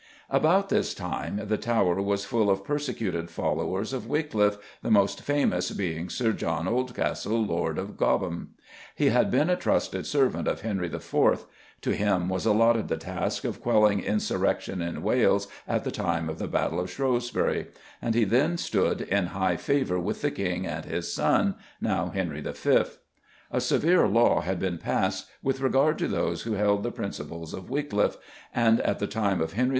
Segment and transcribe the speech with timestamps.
[0.31, 5.69] About this time the Tower was full of persecuted followers of Wycliffe, the most famous
[5.69, 8.55] being Sir John Oldcastle, Lord Cobham.
[8.95, 11.45] He had been a trusted servant of Henry IV.;
[11.81, 16.39] to him was allotted the task of quelling insurrection in Wales at the time of
[16.39, 17.67] the battle of Shrewsbury,
[18.01, 22.41] and he then stood in high favour with the King and his son, now Henry
[22.41, 22.79] V.
[23.51, 27.69] A severe law had been passed with regard to those who held the principles of
[27.69, 28.17] Wycliffe,
[28.51, 29.69] and at the time of Henry V.